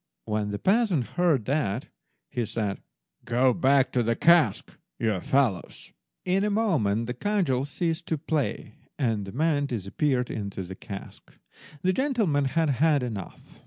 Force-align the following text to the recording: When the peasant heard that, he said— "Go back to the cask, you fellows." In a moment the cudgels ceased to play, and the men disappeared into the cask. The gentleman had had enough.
When 0.25 0.49
the 0.49 0.57
peasant 0.57 1.05
heard 1.09 1.45
that, 1.45 1.89
he 2.31 2.43
said— 2.43 2.81
"Go 3.23 3.53
back 3.53 3.91
to 3.91 4.01
the 4.01 4.15
cask, 4.15 4.75
you 4.97 5.19
fellows." 5.19 5.93
In 6.25 6.43
a 6.43 6.49
moment 6.49 7.05
the 7.05 7.13
cudgels 7.13 7.69
ceased 7.69 8.07
to 8.07 8.17
play, 8.17 8.73
and 8.97 9.25
the 9.25 9.31
men 9.31 9.67
disappeared 9.67 10.31
into 10.31 10.63
the 10.63 10.73
cask. 10.73 11.31
The 11.83 11.93
gentleman 11.93 12.45
had 12.45 12.71
had 12.81 13.03
enough. 13.03 13.59